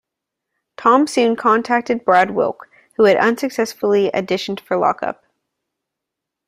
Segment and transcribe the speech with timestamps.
[0.77, 2.67] Tom soon contacted Brad Wilk,
[2.97, 5.25] who had unsuccessfully auditioned for Lock Up.